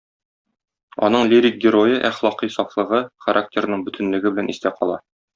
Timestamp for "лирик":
1.33-1.59